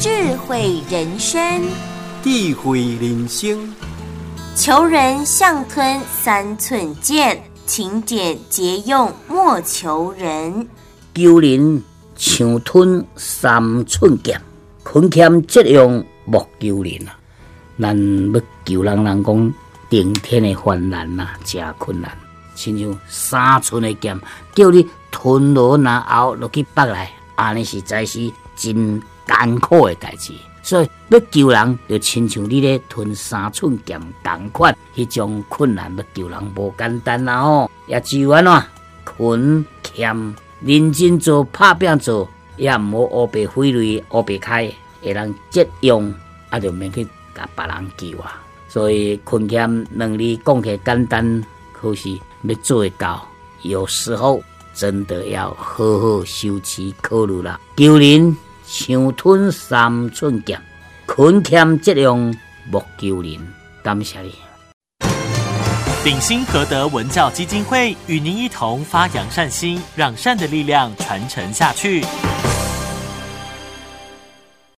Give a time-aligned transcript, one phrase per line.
[0.00, 1.62] 智慧人生，
[2.22, 3.70] 智慧人生，
[4.56, 10.66] 求人像吞三寸剑，勤俭节用莫求人。
[11.14, 11.84] 求人
[12.16, 14.40] 像吞三寸剑，
[14.90, 17.12] 勤俭节用莫求人啊！
[17.78, 17.94] 咱
[18.32, 19.54] 要求人，人讲
[19.90, 22.10] 顶天的患难呐，真困难。
[22.54, 24.18] 亲像三寸的剑，
[24.54, 28.98] 叫你吞落然后落去北来，安尼实在是真
[29.30, 30.32] 艰苦的代志。
[30.62, 37.70] 所以要救人，就亲像你咧吞三寸剑同款，迄种困难要救人无简单啦吼。
[37.86, 38.62] 也只有安怎
[39.16, 44.70] 勤俭认真做，拍拼做，也毋好乌白费力、乌白开，
[45.02, 46.12] 会人节用，
[46.50, 48.42] 啊，就免去甲别人救啊。
[48.68, 52.18] 所以困俭两字讲起来简单，可是。
[52.42, 53.28] 要做到，
[53.60, 57.60] 有时候真的要好好修持考虑了。
[57.76, 58.34] 求人
[58.72, 60.62] 长吞三寸剑，
[61.08, 62.32] 勤俭节用
[62.70, 63.36] 莫求人。
[63.82, 64.32] 感谢你。
[66.04, 72.04] 鼎新和德文教基金会与您一同发扬善心，让善的力量传承下去。